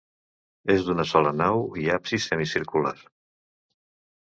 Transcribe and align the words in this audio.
És 0.75 0.85
d'una 0.87 1.05
sola 1.09 1.33
nau 1.43 1.61
i 1.83 1.85
absis 1.97 2.27
semicircular. 2.33 2.97